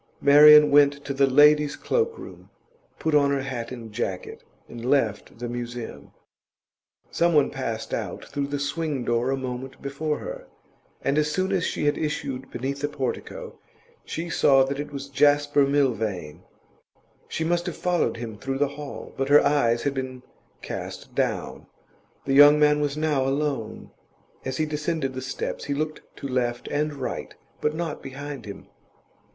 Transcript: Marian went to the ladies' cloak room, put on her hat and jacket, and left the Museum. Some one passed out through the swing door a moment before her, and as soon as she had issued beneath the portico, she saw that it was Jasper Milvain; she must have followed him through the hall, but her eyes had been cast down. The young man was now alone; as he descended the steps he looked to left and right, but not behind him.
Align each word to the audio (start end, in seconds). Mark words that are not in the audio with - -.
Marian 0.19 0.71
went 0.71 1.05
to 1.05 1.13
the 1.13 1.27
ladies' 1.27 1.75
cloak 1.75 2.17
room, 2.17 2.49
put 2.97 3.13
on 3.13 3.29
her 3.29 3.43
hat 3.43 3.71
and 3.71 3.91
jacket, 3.93 4.43
and 4.67 4.83
left 4.83 5.37
the 5.37 5.47
Museum. 5.47 6.11
Some 7.11 7.35
one 7.35 7.51
passed 7.51 7.93
out 7.93 8.25
through 8.25 8.47
the 8.47 8.57
swing 8.57 9.05
door 9.05 9.29
a 9.29 9.37
moment 9.37 9.79
before 9.79 10.17
her, 10.17 10.47
and 11.03 11.19
as 11.19 11.29
soon 11.31 11.51
as 11.51 11.63
she 11.67 11.85
had 11.85 11.99
issued 11.99 12.49
beneath 12.49 12.81
the 12.81 12.87
portico, 12.87 13.59
she 14.03 14.27
saw 14.27 14.63
that 14.63 14.79
it 14.79 14.91
was 14.91 15.07
Jasper 15.07 15.67
Milvain; 15.67 16.41
she 17.27 17.43
must 17.43 17.67
have 17.67 17.77
followed 17.77 18.17
him 18.17 18.39
through 18.39 18.57
the 18.57 18.69
hall, 18.69 19.13
but 19.17 19.29
her 19.29 19.45
eyes 19.45 19.83
had 19.83 19.93
been 19.93 20.23
cast 20.63 21.13
down. 21.13 21.67
The 22.25 22.33
young 22.33 22.59
man 22.59 22.79
was 22.81 22.97
now 22.97 23.27
alone; 23.27 23.91
as 24.45 24.57
he 24.57 24.65
descended 24.65 25.13
the 25.13 25.21
steps 25.21 25.65
he 25.65 25.75
looked 25.75 26.01
to 26.15 26.27
left 26.27 26.67
and 26.69 26.91
right, 26.95 27.35
but 27.61 27.75
not 27.75 28.01
behind 28.01 28.47
him. 28.47 28.65